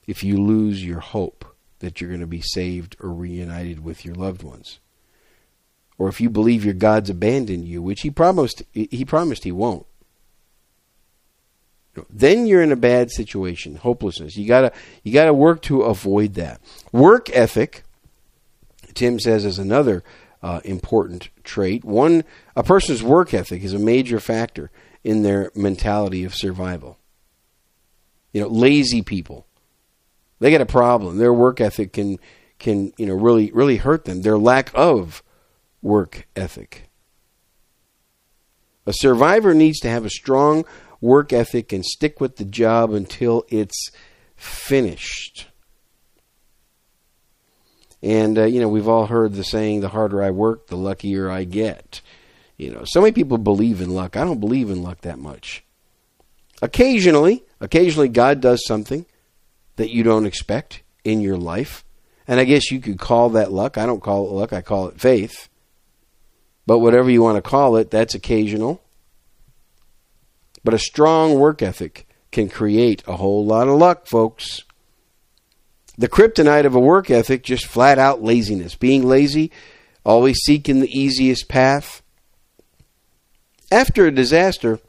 If 0.06 0.22
you 0.22 0.36
lose 0.36 0.84
your 0.84 1.00
hope 1.00 1.44
that 1.78 2.00
you're 2.00 2.10
going 2.10 2.20
to 2.20 2.26
be 2.26 2.42
saved 2.42 2.96
or 3.00 3.12
reunited 3.12 3.84
with 3.84 4.04
your 4.04 4.14
loved 4.14 4.42
ones, 4.42 4.80
or 5.96 6.08
if 6.08 6.20
you 6.20 6.28
believe 6.28 6.64
your 6.64 6.74
God's 6.74 7.10
abandoned 7.10 7.66
you, 7.66 7.80
which 7.80 8.02
He 8.02 8.10
promised, 8.10 8.62
He 8.72 9.04
promised 9.04 9.44
He 9.44 9.52
won't 9.52 9.86
then 12.10 12.46
you're 12.46 12.62
in 12.62 12.72
a 12.72 12.76
bad 12.76 13.10
situation, 13.10 13.76
hopelessness. 13.76 14.36
You 14.36 14.46
gotta 14.46 14.72
you 15.02 15.12
gotta 15.12 15.34
work 15.34 15.62
to 15.62 15.82
avoid 15.82 16.34
that. 16.34 16.60
Work 16.92 17.30
ethic, 17.30 17.84
Tim 18.94 19.18
says, 19.20 19.44
is 19.44 19.58
another 19.58 20.02
uh, 20.42 20.60
important 20.64 21.30
trait. 21.42 21.84
One, 21.84 22.24
a 22.54 22.62
person's 22.62 23.02
work 23.02 23.32
ethic 23.32 23.62
is 23.62 23.72
a 23.72 23.78
major 23.78 24.20
factor 24.20 24.70
in 25.02 25.22
their 25.22 25.50
mentality 25.54 26.24
of 26.24 26.34
survival. 26.34 26.98
You 28.32 28.42
know, 28.42 28.48
lazy 28.48 29.02
people, 29.02 29.46
they 30.40 30.50
get 30.50 30.60
a 30.60 30.66
problem. 30.66 31.18
Their 31.18 31.32
work 31.32 31.60
ethic 31.60 31.92
can 31.92 32.18
can 32.58 32.92
you 32.98 33.06
know 33.06 33.14
really 33.14 33.50
really 33.52 33.76
hurt 33.76 34.04
them. 34.04 34.22
Their 34.22 34.38
lack 34.38 34.70
of 34.74 35.22
work 35.82 36.26
ethic. 36.34 36.90
A 38.86 38.92
survivor 38.92 39.54
needs 39.54 39.80
to 39.80 39.88
have 39.88 40.04
a 40.04 40.10
strong 40.10 40.64
work 41.04 41.32
ethic 41.32 41.72
and 41.72 41.84
stick 41.84 42.20
with 42.20 42.36
the 42.36 42.44
job 42.44 42.92
until 42.92 43.44
it's 43.48 43.90
finished. 44.36 45.46
And, 48.02 48.38
uh, 48.38 48.44
you 48.44 48.60
know, 48.60 48.68
we've 48.68 48.88
all 48.88 49.06
heard 49.06 49.34
the 49.34 49.44
saying, 49.44 49.80
the 49.80 49.88
harder 49.88 50.22
I 50.22 50.30
work, 50.30 50.66
the 50.66 50.76
luckier 50.76 51.30
I 51.30 51.44
get. 51.44 52.00
You 52.56 52.70
know, 52.70 52.84
so 52.84 53.00
many 53.00 53.12
people 53.12 53.38
believe 53.38 53.80
in 53.80 53.90
luck. 53.90 54.16
I 54.16 54.24
don't 54.24 54.40
believe 54.40 54.70
in 54.70 54.82
luck 54.82 55.02
that 55.02 55.18
much. 55.18 55.64
Occasionally, 56.62 57.44
occasionally 57.60 58.08
God 58.08 58.40
does 58.40 58.64
something 58.66 59.04
that 59.76 59.90
you 59.90 60.02
don't 60.02 60.26
expect 60.26 60.82
in 61.02 61.20
your 61.20 61.36
life. 61.36 61.84
And 62.26 62.40
I 62.40 62.44
guess 62.44 62.70
you 62.70 62.80
could 62.80 62.98
call 62.98 63.30
that 63.30 63.52
luck. 63.52 63.76
I 63.76 63.84
don't 63.84 64.02
call 64.02 64.26
it 64.26 64.32
luck, 64.32 64.52
I 64.52 64.62
call 64.62 64.88
it 64.88 65.00
faith. 65.00 65.48
But 66.66 66.78
whatever 66.78 67.10
you 67.10 67.22
want 67.22 67.36
to 67.36 67.42
call 67.42 67.76
it, 67.76 67.90
that's 67.90 68.14
occasional. 68.14 68.83
But 70.64 70.74
a 70.74 70.78
strong 70.78 71.38
work 71.38 71.62
ethic 71.62 72.08
can 72.32 72.48
create 72.48 73.02
a 73.06 73.16
whole 73.16 73.44
lot 73.44 73.68
of 73.68 73.76
luck, 73.76 74.06
folks. 74.06 74.64
The 75.96 76.08
kryptonite 76.08 76.64
of 76.66 76.74
a 76.74 76.80
work 76.80 77.10
ethic, 77.10 77.44
just 77.44 77.66
flat 77.66 77.98
out 77.98 78.22
laziness. 78.22 78.74
Being 78.74 79.06
lazy, 79.06 79.52
always 80.04 80.38
seeking 80.38 80.80
the 80.80 80.98
easiest 80.98 81.48
path. 81.48 82.02
After 83.70 84.06
a 84.06 84.10
disaster, 84.10 84.80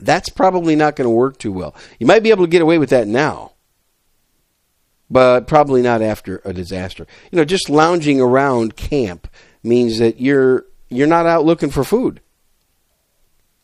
that's 0.00 0.28
probably 0.28 0.74
not 0.76 0.96
going 0.96 1.06
to 1.06 1.10
work 1.14 1.38
too 1.38 1.52
well. 1.52 1.74
You 1.98 2.06
might 2.06 2.22
be 2.22 2.30
able 2.30 2.44
to 2.44 2.50
get 2.50 2.60
away 2.62 2.76
with 2.78 2.90
that 2.90 3.06
now. 3.06 3.52
but 5.12 5.46
probably 5.46 5.82
not 5.82 6.00
after 6.00 6.40
a 6.42 6.54
disaster. 6.54 7.06
You 7.30 7.36
know, 7.36 7.44
just 7.44 7.68
lounging 7.68 8.18
around 8.18 8.76
camp 8.76 9.28
means 9.62 9.98
that 9.98 10.18
you're 10.18 10.64
you're 10.88 11.06
not 11.06 11.26
out 11.26 11.44
looking 11.44 11.68
for 11.70 11.84
food. 11.84 12.21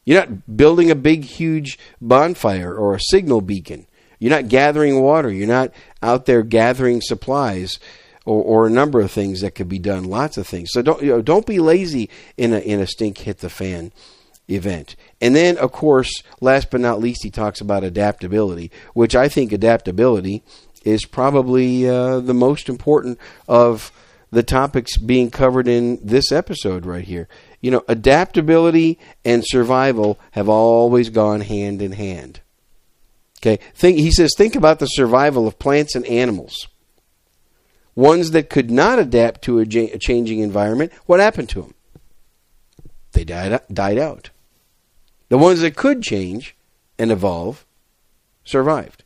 You're 0.09 0.21
not 0.21 0.57
building 0.57 0.91
a 0.91 0.95
big, 0.95 1.23
huge 1.23 1.79
bonfire 2.01 2.75
or 2.75 2.95
a 2.95 3.01
signal 3.11 3.43
beacon. 3.43 3.87
You're 4.19 4.31
not 4.31 4.49
gathering 4.49 5.03
water. 5.03 5.31
You're 5.31 5.47
not 5.47 5.71
out 6.03 6.25
there 6.25 6.43
gathering 6.43 7.03
supplies 7.03 7.79
or, 8.25 8.43
or 8.43 8.67
a 8.67 8.71
number 8.71 9.03
of 9.03 9.11
things 9.11 9.43
that 9.43 9.55
could 9.55 9.69
be 9.69 9.79
done. 9.79 10.05
Lots 10.05 10.39
of 10.39 10.47
things. 10.47 10.71
So 10.73 10.81
don't 10.81 11.03
you 11.03 11.11
know, 11.11 11.21
don't 11.21 11.45
be 11.45 11.59
lazy 11.59 12.09
in 12.39 12.55
a 12.55 12.59
in 12.61 12.81
a 12.81 12.87
stink 12.87 13.19
hit 13.19 13.41
the 13.41 13.51
fan 13.51 13.93
event. 14.49 14.97
And 15.21 15.37
then, 15.37 15.59
of 15.59 15.73
course, 15.73 16.23
last 16.41 16.71
but 16.71 16.81
not 16.81 17.01
least, 17.01 17.23
he 17.23 17.31
talks 17.31 17.61
about 17.61 17.85
adaptability, 17.85 18.71
which 18.95 19.15
I 19.15 19.29
think 19.29 19.53
adaptability 19.53 20.43
is 20.85 21.05
probably 21.05 21.87
uh, 21.87 22.21
the 22.21 22.33
most 22.33 22.71
important 22.71 23.19
of 23.47 23.93
the 24.31 24.43
topics 24.43 24.97
being 24.97 25.31
covered 25.31 25.69
in 25.69 25.99
this 26.03 26.33
episode 26.33 26.87
right 26.87 27.05
here. 27.05 27.29
You 27.61 27.71
know, 27.73 27.85
adaptability 27.89 28.99
and 29.25 29.43
survival 29.45 30.19
have 30.33 30.49
always 30.49 31.11
gone 31.11 31.41
hand 31.41 31.83
in 31.83 31.93
hand. 31.93 32.41
Okay, 33.41 33.59
think 33.75 33.99
he 33.99 34.11
says 34.11 34.33
think 34.37 34.57
about 34.57 34.79
the 34.79 34.87
survival 34.87 35.47
of 35.47 35.59
plants 35.59 35.95
and 35.95 36.07
animals. 36.07 36.69
Ones 37.95 38.31
that 38.31 38.51
could 38.51 38.71
not 38.71 38.99
adapt 38.99 39.43
to 39.43 39.59
a, 39.59 39.63
a 39.63 39.99
changing 39.99 40.39
environment, 40.41 40.93
what 41.07 41.21
happened 41.21 41.49
to 41.51 41.63
them? 41.63 41.75
They 43.13 43.25
died 43.25 43.61
died 43.73 43.99
out. 43.99 44.31
The 45.29 45.39
ones 45.39 45.61
that 45.61 45.77
could 45.77 46.03
change 46.03 46.57
and 46.99 47.11
evolve 47.11 47.67
survived. 48.45 49.05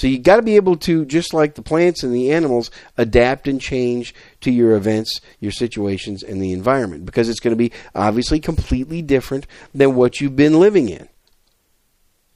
So 0.00 0.06
you 0.06 0.18
got 0.18 0.36
to 0.36 0.42
be 0.42 0.56
able 0.56 0.78
to, 0.78 1.04
just 1.04 1.34
like 1.34 1.56
the 1.56 1.62
plants 1.62 2.02
and 2.02 2.14
the 2.14 2.32
animals, 2.32 2.70
adapt 2.96 3.46
and 3.46 3.60
change 3.60 4.14
to 4.40 4.50
your 4.50 4.74
events, 4.74 5.20
your 5.40 5.52
situations, 5.52 6.22
and 6.22 6.40
the 6.40 6.54
environment 6.54 7.04
because 7.04 7.28
it's 7.28 7.38
going 7.38 7.52
to 7.52 7.68
be 7.68 7.70
obviously 7.94 8.40
completely 8.40 9.02
different 9.02 9.46
than 9.74 9.94
what 9.94 10.18
you've 10.18 10.36
been 10.36 10.58
living 10.58 10.88
in. 10.88 11.06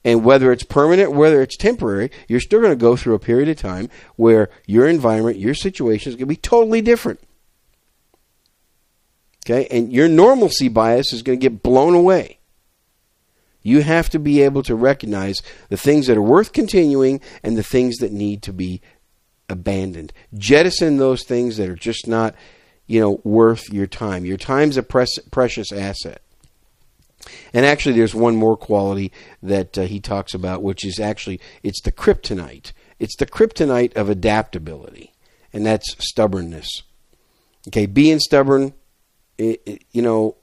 And 0.03 0.23
whether 0.23 0.51
it's 0.51 0.61
permanent, 0.61 1.13
whether 1.13 1.41
it's 1.41 1.57
temporary, 1.57 2.11
you're 2.27 2.39
still 2.39 2.59
going 2.59 2.71
to 2.71 2.75
go 2.75 2.95
through 2.95 3.15
a 3.15 3.19
period 3.19 3.49
of 3.49 3.57
time 3.57 3.89
where 4.15 4.51
your 4.67 4.87
environment, 4.87 5.39
your 5.39 5.55
situation 5.55 6.11
is 6.11 6.15
going 6.17 6.27
to 6.27 6.27
be 6.27 6.35
totally 6.35 6.81
different. 6.81 7.19
Okay? 9.43 9.65
And 9.71 9.91
your 9.91 10.07
normalcy 10.07 10.67
bias 10.67 11.11
is 11.13 11.23
going 11.23 11.39
to 11.39 11.49
get 11.49 11.63
blown 11.63 11.95
away. 11.95 12.37
You 13.65 13.81
have 13.81 14.11
to 14.11 14.19
be 14.19 14.43
able 14.43 14.61
to 14.61 14.75
recognize 14.75 15.41
the 15.69 15.75
things 15.75 16.05
that 16.05 16.17
are 16.17 16.21
worth 16.21 16.53
continuing 16.53 17.19
and 17.41 17.57
the 17.57 17.63
things 17.63 17.97
that 17.97 18.11
need 18.11 18.43
to 18.43 18.53
be 18.53 18.79
abandoned. 19.49 20.13
Jettison 20.35 20.97
those 20.97 21.23
things 21.23 21.57
that 21.57 21.67
are 21.67 21.75
just 21.75 22.05
not, 22.05 22.35
you 22.85 23.01
know, 23.01 23.21
worth 23.23 23.73
your 23.73 23.87
time. 23.87 24.23
Your 24.23 24.37
time's 24.37 24.77
a 24.77 24.83
precious 24.83 25.71
asset. 25.71 26.21
And 27.53 27.65
actually, 27.65 27.95
there's 27.95 28.13
one 28.13 28.35
more 28.35 28.55
quality 28.55 29.11
that 29.41 29.75
uh, 29.79 29.81
he 29.87 29.99
talks 29.99 30.35
about, 30.35 30.61
which 30.61 30.85
is 30.85 30.99
actually 30.99 31.41
it's 31.63 31.81
the 31.81 31.91
kryptonite. 31.91 32.71
It's 32.99 33.15
the 33.15 33.25
kryptonite 33.25 33.95
of 33.95 34.09
adaptability, 34.09 35.11
and 35.51 35.65
that's 35.65 35.95
stubbornness. 35.97 36.83
Okay, 37.69 37.87
being 37.87 38.19
stubborn, 38.19 38.75
it, 39.39 39.59
it, 39.65 39.83
you 39.91 40.03
know, 40.03 40.35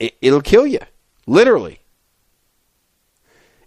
it, 0.00 0.16
it'll 0.20 0.42
kill 0.42 0.66
you, 0.66 0.80
literally. 1.28 1.78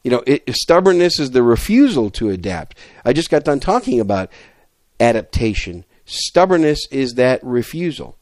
You 0.03 0.11
know, 0.11 0.23
it, 0.25 0.43
stubbornness 0.55 1.19
is 1.19 1.31
the 1.31 1.43
refusal 1.43 2.09
to 2.11 2.29
adapt. 2.29 2.77
I 3.03 3.13
just 3.13 3.29
got 3.29 3.43
done 3.43 3.59
talking 3.59 3.99
about 3.99 4.31
adaptation. 4.99 5.85
Stubbornness 6.05 6.87
is 6.91 7.13
that 7.13 7.43
refusal. 7.43 8.17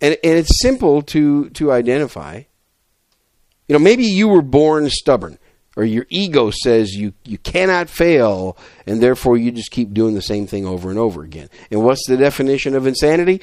And, 0.00 0.16
and 0.22 0.38
it's 0.38 0.60
simple 0.60 1.02
to, 1.02 1.50
to 1.50 1.72
identify. 1.72 2.42
You 3.68 3.72
know, 3.72 3.78
maybe 3.78 4.04
you 4.04 4.28
were 4.28 4.42
born 4.42 4.90
stubborn, 4.90 5.38
or 5.76 5.84
your 5.84 6.06
ego 6.10 6.50
says 6.50 6.94
you, 6.94 7.14
you 7.24 7.38
cannot 7.38 7.88
fail, 7.88 8.56
and 8.86 9.02
therefore 9.02 9.36
you 9.36 9.50
just 9.50 9.70
keep 9.70 9.94
doing 9.94 10.14
the 10.14 10.22
same 10.22 10.46
thing 10.46 10.66
over 10.66 10.90
and 10.90 10.98
over 10.98 11.22
again. 11.22 11.48
And 11.70 11.82
what's 11.82 12.06
the 12.06 12.16
definition 12.16 12.74
of 12.74 12.86
insanity? 12.86 13.40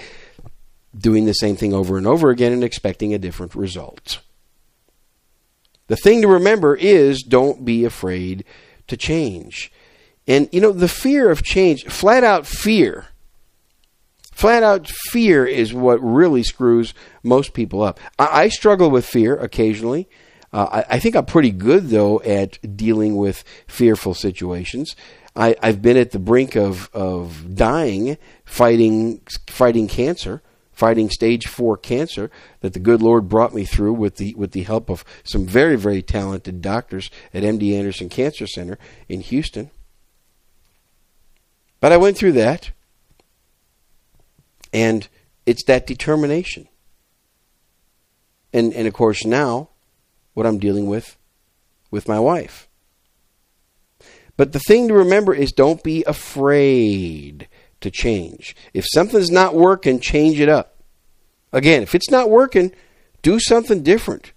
Doing 0.98 1.26
the 1.26 1.34
same 1.34 1.56
thing 1.56 1.74
over 1.74 1.98
and 1.98 2.06
over 2.06 2.30
again 2.30 2.54
and 2.54 2.64
expecting 2.64 3.14
a 3.14 3.18
different 3.18 3.56
result. 3.56 4.20
The 5.90 5.98
thing 5.98 6.22
to 6.22 6.28
remember 6.28 6.76
is 6.76 7.24
don't 7.24 7.66
be 7.66 7.84
afraid 7.84 8.46
to 8.88 8.96
change. 8.96 9.72
And, 10.28 10.48
you 10.52 10.62
know, 10.62 10.72
the 10.72 10.88
fear 10.88 11.32
of 11.32 11.44
change, 11.44 11.86
flat 11.86 12.24
out 12.24 12.46
fear, 12.46 13.08
flat 14.32 14.62
out 14.62 14.88
fear 14.88 15.46
is 15.46 15.74
what 15.74 15.98
really 15.98 16.44
screws 16.44 16.94
most 17.24 17.54
people 17.54 17.82
up. 17.82 18.00
I, 18.20 18.44
I 18.44 18.50
struggle 18.50 18.92
with 18.92 19.06
fear 19.06 19.36
occasionally. 19.36 20.08
Uh, 20.54 20.84
I, 20.88 20.96
I, 20.96 21.00
think 21.00 21.16
I'm 21.16 21.26
pretty 21.26 21.52
good, 21.52 21.90
though, 21.90 22.22
at 22.22 22.78
dealing 22.78 23.18
with 23.18 23.44
fearful 23.68 24.14
situations. 24.14 24.96
I, 25.36 25.56
have 25.62 25.82
been 25.82 25.98
at 25.98 26.12
the 26.12 26.20
brink 26.20 26.56
of, 26.56 26.90
of 26.94 27.56
dying, 27.56 28.18
fighting, 28.46 29.22
fighting 29.48 29.88
cancer 29.88 30.44
fighting 30.80 31.10
stage 31.10 31.46
four 31.46 31.76
cancer 31.76 32.32
that 32.62 32.72
the 32.72 32.80
good 32.80 33.02
Lord 33.02 33.28
brought 33.28 33.54
me 33.54 33.66
through 33.66 33.94
with 33.94 34.16
the 34.16 34.34
with 34.36 34.54
the 34.54 34.64
help 34.64 34.90
of 34.90 35.04
some 35.24 35.46
very 35.46 35.76
very 35.76 36.02
talented 36.02 36.62
doctors 36.62 37.12
at 37.34 37.44
MD 37.44 37.78
Anderson 37.78 38.08
Cancer 38.08 38.48
Center 38.48 38.80
in 39.10 39.20
Houston. 39.20 39.72
But 41.82 41.92
I 41.92 41.98
went 41.98 42.18
through 42.18 42.32
that, 42.34 42.72
and 44.72 45.08
it's 45.46 45.66
that 45.66 45.86
determination. 45.86 46.70
And 48.54 48.74
and 48.74 48.88
of 48.88 48.94
course 48.94 49.26
now, 49.26 49.70
what 50.34 50.46
I'm 50.46 50.60
dealing 50.60 50.88
with 50.88 51.18
with 51.92 52.08
my 52.08 52.20
wife. 52.20 52.70
But 54.38 54.54
the 54.54 54.60
thing 54.60 54.88
to 54.88 54.94
remember 54.94 55.34
is 55.34 55.52
don't 55.52 55.84
be 55.84 56.06
afraid 56.06 57.49
to 57.82 57.92
change. 57.92 58.56
If 58.74 58.86
something's 58.88 59.32
not 59.32 59.56
working, 59.56 60.00
change 60.00 60.40
it 60.40 60.50
up. 60.50 60.76
Again, 61.52 61.82
if 61.84 61.96
it's 61.96 62.12
not 62.12 62.30
working, 62.30 62.72
do 63.22 63.40
something 63.40 63.84
different. 63.84 64.34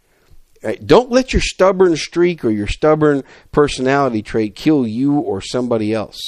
Right? 0.63 0.85
Don't 0.85 1.11
let 1.11 1.33
your 1.33 1.43
stubborn 1.43 1.97
streak 1.97 2.45
or 2.45 2.51
your 2.51 2.69
stubborn 2.69 3.25
personality 3.51 4.23
trait 4.23 4.55
kill 4.55 4.87
you 4.87 5.15
or 5.19 5.41
somebody 5.41 5.93
else. 5.93 6.21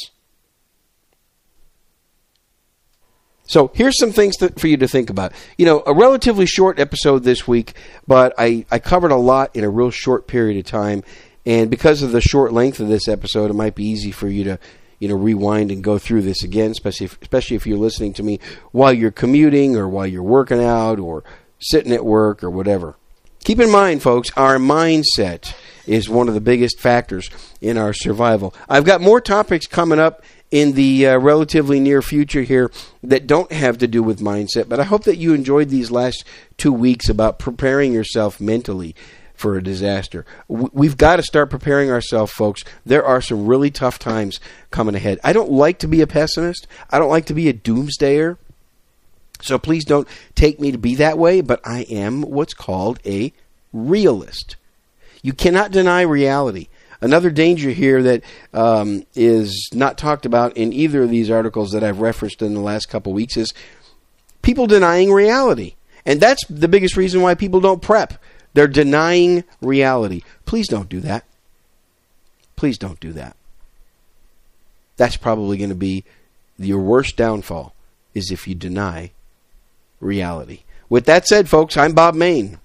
So 3.46 3.70
here's 3.74 3.98
some 3.98 4.10
things 4.10 4.36
for 4.56 4.66
you 4.66 4.78
to 4.78 4.88
think 4.88 5.10
about. 5.10 5.32
You 5.58 5.66
know, 5.66 5.82
a 5.86 5.94
relatively 5.94 6.46
short 6.46 6.78
episode 6.78 7.24
this 7.24 7.46
week, 7.46 7.74
but 8.06 8.34
I, 8.38 8.64
I 8.70 8.78
covered 8.78 9.10
a 9.10 9.16
lot 9.16 9.54
in 9.54 9.64
a 9.64 9.70
real 9.70 9.90
short 9.90 10.26
period 10.26 10.58
of 10.58 10.64
time. 10.64 11.04
And 11.46 11.70
because 11.70 12.02
of 12.02 12.10
the 12.12 12.22
short 12.22 12.54
length 12.54 12.80
of 12.80 12.88
this 12.88 13.06
episode, 13.06 13.50
it 13.50 13.54
might 13.54 13.74
be 13.74 13.84
easy 13.84 14.10
for 14.10 14.28
you 14.28 14.44
to 14.44 14.58
you 14.98 15.08
know 15.08 15.16
rewind 15.16 15.70
and 15.70 15.82
go 15.82 15.98
through 15.98 16.22
this 16.22 16.42
again, 16.42 16.70
especially 16.70 17.06
if, 17.06 17.20
especially 17.22 17.56
if 17.56 17.66
you're 17.66 17.78
listening 17.78 18.12
to 18.14 18.22
me 18.22 18.40
while 18.72 18.92
you're 18.92 19.10
commuting 19.10 19.76
or 19.76 19.88
while 19.88 20.06
you're 20.06 20.22
working 20.22 20.62
out 20.62 20.98
or 20.98 21.24
sitting 21.58 21.92
at 21.92 22.04
work 22.04 22.42
or 22.42 22.50
whatever. 22.50 22.96
Keep 23.44 23.60
in 23.60 23.70
mind, 23.70 24.02
folks, 24.02 24.30
our 24.38 24.56
mindset 24.56 25.54
is 25.86 26.08
one 26.08 26.28
of 26.28 26.34
the 26.34 26.40
biggest 26.40 26.80
factors 26.80 27.28
in 27.60 27.76
our 27.76 27.92
survival. 27.92 28.54
I've 28.70 28.86
got 28.86 29.02
more 29.02 29.20
topics 29.20 29.66
coming 29.66 29.98
up 29.98 30.22
in 30.50 30.72
the 30.72 31.08
uh, 31.08 31.18
relatively 31.18 31.80
near 31.80 32.00
future 32.00 32.42
here 32.42 32.70
that 33.02 33.26
don't 33.26 33.52
have 33.52 33.78
to 33.78 33.86
do 33.86 34.02
with 34.02 34.20
mindset, 34.20 34.68
but 34.68 34.80
I 34.80 34.84
hope 34.84 35.04
that 35.04 35.18
you 35.18 35.34
enjoyed 35.34 35.68
these 35.68 35.90
last 35.90 36.24
two 36.56 36.72
weeks 36.72 37.08
about 37.08 37.38
preparing 37.38 37.92
yourself 37.92 38.40
mentally 38.40 38.94
for 39.34 39.56
a 39.56 39.62
disaster. 39.62 40.24
We've 40.48 40.96
got 40.96 41.16
to 41.16 41.22
start 41.22 41.50
preparing 41.50 41.90
ourselves, 41.90 42.32
folks. 42.32 42.64
There 42.86 43.04
are 43.04 43.20
some 43.20 43.46
really 43.46 43.70
tough 43.70 43.98
times 43.98 44.40
coming 44.70 44.94
ahead. 44.94 45.18
I 45.24 45.32
don't 45.32 45.50
like 45.50 45.80
to 45.80 45.88
be 45.88 46.00
a 46.00 46.06
pessimist. 46.06 46.66
I 46.90 46.98
don't 46.98 47.10
like 47.10 47.26
to 47.26 47.34
be 47.34 47.48
a 47.48 47.54
doomsdayer. 47.54 48.38
So 49.42 49.58
please 49.58 49.84
don't 49.84 50.08
take 50.34 50.60
me 50.60 50.72
to 50.72 50.78
be 50.78 50.94
that 50.96 51.18
way, 51.18 51.40
but 51.40 51.60
I 51.64 51.80
am 51.82 52.22
what's 52.22 52.54
called 52.54 53.00
a 53.04 53.32
realist. 53.72 54.56
You 55.22 55.32
cannot 55.32 55.72
deny 55.72 56.02
reality. 56.02 56.68
Another 57.00 57.30
danger 57.30 57.70
here 57.70 58.02
that 58.02 58.22
um, 58.54 59.04
is 59.14 59.68
not 59.74 59.98
talked 59.98 60.24
about 60.24 60.56
in 60.56 60.72
either 60.72 61.02
of 61.02 61.10
these 61.10 61.30
articles 61.30 61.72
that 61.72 61.84
I've 61.84 62.00
referenced 62.00 62.40
in 62.40 62.54
the 62.54 62.60
last 62.60 62.88
couple 62.88 63.12
weeks 63.12 63.36
is 63.36 63.52
people 64.40 64.66
denying 64.66 65.12
reality. 65.12 65.74
And 66.06 66.20
that's 66.20 66.46
the 66.46 66.68
biggest 66.68 66.96
reason 66.96 67.20
why 67.20 67.34
people 67.34 67.60
don't 67.60 67.82
prep. 67.82 68.14
They're 68.54 68.66
denying 68.66 69.44
reality. 69.60 70.22
Please 70.46 70.68
don't 70.68 70.88
do 70.88 71.00
that. 71.00 71.24
Please 72.56 72.78
don't 72.78 73.00
do 73.00 73.12
that. 73.12 73.36
That's 74.96 75.16
probably 75.16 75.58
going 75.58 75.70
to 75.70 75.76
be 75.76 76.04
your 76.56 76.80
worst 76.80 77.16
downfall 77.16 77.74
is 78.14 78.30
if 78.30 78.46
you 78.46 78.54
deny 78.54 79.10
reality. 80.00 80.60
With 80.88 81.04
that 81.06 81.26
said, 81.26 81.48
folks, 81.48 81.76
I'm 81.76 81.92
Bob 81.92 82.14
Mayne. 82.14 82.58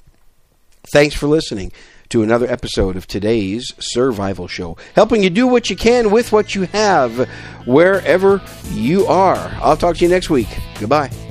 Thanks 0.94 1.16
for 1.16 1.28
listening. 1.28 1.72
to 2.10 2.24
another 2.24 2.50
episode 2.52 2.96
of 2.96 3.06
today's 3.06 3.74
Survival 3.78 4.48
Show, 4.48 4.76
helping 4.96 5.22
you 5.24 5.30
do 5.30 5.46
what 5.46 5.70
you 5.70 5.76
can 5.76 6.10
with 6.10 6.32
what 6.32 6.56
you 6.56 6.64
have 6.64 7.30
wherever 7.66 8.42
you 8.72 9.06
are. 9.06 9.52
I'll 9.62 9.78
talk 9.78 9.98
to 9.98 10.04
you 10.04 10.10
next 10.10 10.30
week. 10.30 10.48
Goodbye. 10.80 11.29